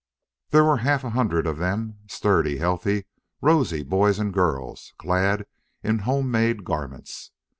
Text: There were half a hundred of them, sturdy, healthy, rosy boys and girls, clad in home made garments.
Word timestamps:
There 0.49 0.63
were 0.63 0.77
half 0.77 1.03
a 1.03 1.11
hundred 1.11 1.45
of 1.45 1.59
them, 1.59 1.99
sturdy, 2.07 2.57
healthy, 2.57 3.05
rosy 3.39 3.83
boys 3.83 4.17
and 4.17 4.33
girls, 4.33 4.95
clad 4.97 5.45
in 5.83 5.99
home 5.99 6.31
made 6.31 6.63
garments. 6.65 7.29